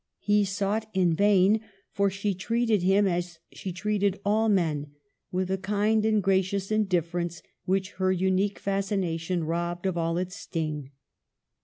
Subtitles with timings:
[0.17, 4.95] He sought in vain, for she treated him as she treated all men,
[5.31, 10.89] with a kind and gracious indifference which her unique fascination robbed of all its sting.